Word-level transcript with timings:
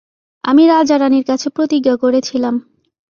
আমি 0.43 0.63
রাজা-রানীর 0.67 1.25
কাছে 1.25 1.47
প্রতিজ্ঞা 1.49 1.95
করেছিলাম। 1.95 2.55